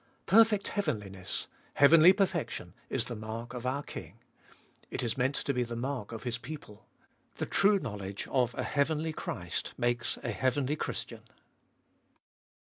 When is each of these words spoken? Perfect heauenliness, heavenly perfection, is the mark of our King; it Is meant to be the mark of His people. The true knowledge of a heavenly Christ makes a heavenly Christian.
Perfect 0.25 0.69
heauenliness, 0.71 1.45
heavenly 1.75 2.11
perfection, 2.11 2.73
is 2.89 3.05
the 3.05 3.15
mark 3.15 3.53
of 3.53 3.67
our 3.67 3.83
King; 3.83 4.17
it 4.89 5.03
Is 5.03 5.15
meant 5.15 5.35
to 5.35 5.53
be 5.53 5.61
the 5.61 5.75
mark 5.75 6.11
of 6.11 6.23
His 6.23 6.39
people. 6.39 6.87
The 7.35 7.45
true 7.45 7.77
knowledge 7.77 8.27
of 8.29 8.55
a 8.55 8.63
heavenly 8.63 9.13
Christ 9.13 9.75
makes 9.77 10.17
a 10.23 10.31
heavenly 10.31 10.75
Christian. 10.75 11.21